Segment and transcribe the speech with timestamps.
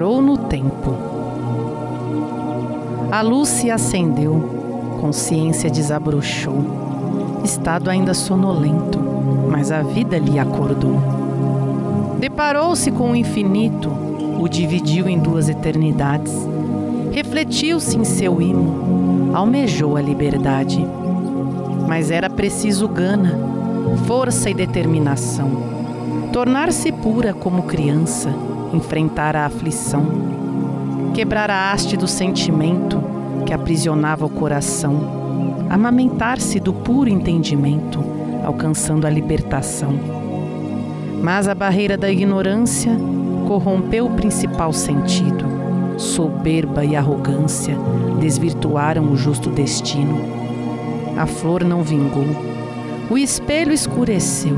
[0.00, 0.96] Parou no tempo.
[3.12, 8.98] A luz se acendeu, consciência desabrochou, estado ainda sonolento,
[9.50, 10.96] mas a vida lhe acordou.
[12.18, 13.90] Deparou-se com o infinito,
[14.40, 16.32] o dividiu em duas eternidades,
[17.12, 20.82] refletiu-se em seu imo, almejou a liberdade.
[21.86, 23.38] Mas era preciso gana,
[24.06, 25.79] força e determinação,
[26.32, 28.32] tornar-se pura como criança,
[28.72, 30.06] enfrentar a aflição,
[31.12, 33.02] quebrar a haste do sentimento
[33.44, 37.98] que aprisionava o coração, amamentar-se do puro entendimento,
[38.44, 39.92] alcançando a libertação.
[41.20, 42.92] Mas a barreira da ignorância
[43.48, 45.44] corrompeu o principal sentido.
[45.98, 47.76] Soberba e arrogância
[48.20, 50.16] desvirtuaram o justo destino.
[51.18, 52.24] A flor não vingou,
[53.10, 54.56] o espelho escureceu,